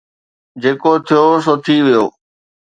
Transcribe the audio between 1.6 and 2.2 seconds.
ٿي ويو